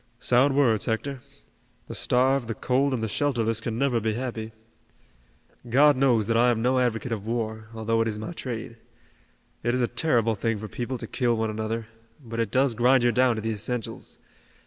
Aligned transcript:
"Sound 0.17 0.55
words, 0.55 0.85
Hector. 0.85 1.19
The 1.85 1.93
starved, 1.93 2.47
the 2.47 2.55
cold 2.55 2.91
and 2.91 3.03
the 3.03 3.07
shelterless 3.07 3.61
can 3.61 3.77
never 3.77 3.99
be 3.99 4.15
happy. 4.15 4.51
God 5.69 5.95
knows 5.95 6.25
that 6.25 6.35
I 6.35 6.49
am 6.49 6.59
no 6.59 6.79
advocate 6.79 7.11
of 7.11 7.27
war, 7.27 7.67
although 7.75 8.01
it 8.01 8.07
is 8.07 8.17
my 8.17 8.31
trade. 8.31 8.77
It 9.61 9.75
is 9.75 9.81
a 9.81 9.87
terrible 9.87 10.33
thing 10.33 10.57
for 10.57 10.67
people 10.67 10.97
to 10.97 11.05
kill 11.05 11.37
one 11.37 11.51
another, 11.51 11.85
but 12.19 12.39
it 12.39 12.49
does 12.49 12.73
grind 12.73 13.03
you 13.03 13.11
down 13.11 13.35
to 13.35 13.43
the 13.43 13.51
essentials. 13.51 14.17